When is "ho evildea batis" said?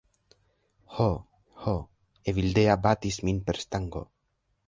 1.65-3.21